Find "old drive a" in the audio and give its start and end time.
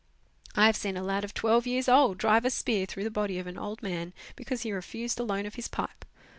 1.87-2.49